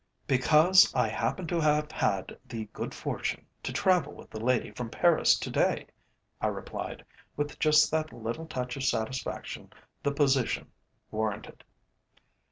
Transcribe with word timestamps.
"Because 0.25 0.91
I 0.95 1.07
happen 1.09 1.45
to 1.45 1.59
have 1.59 1.91
had 1.91 2.35
the 2.47 2.65
good 2.73 2.91
fortune 2.91 3.45
to 3.61 3.71
travel 3.71 4.13
with 4.15 4.31
the 4.31 4.43
lady 4.43 4.71
from 4.71 4.89
Paris 4.89 5.37
to 5.37 5.51
day," 5.51 5.85
I 6.41 6.47
replied, 6.47 7.05
with 7.37 7.59
just 7.59 7.91
that 7.91 8.11
little 8.11 8.47
touch 8.47 8.75
of 8.75 8.83
satisfaction 8.83 9.71
the 10.01 10.11
position 10.11 10.71
warranted. 11.11 11.63